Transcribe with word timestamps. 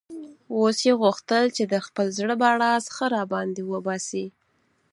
اوس 0.55 0.77
یې 0.87 0.93
غوښتل 1.01 1.43
چې 1.55 1.63
د 1.73 1.75
خپل 1.85 2.07
زړه 2.17 2.35
بړاس 2.41 2.83
ښه 2.95 3.05
را 3.15 3.23
باندې 3.33 3.61
وباسي. 3.71 4.25